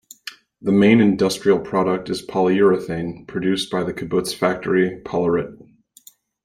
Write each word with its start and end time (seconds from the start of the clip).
The 0.63 0.71
main 0.71 0.99
industrial 0.99 1.59
product 1.59 2.09
is 2.09 2.25
polyurethane, 2.25 3.27
produced 3.27 3.69
by 3.69 3.83
the 3.83 3.93
kibbutz 3.93 4.33
factory, 4.33 4.99
Polyrit. 5.05 5.55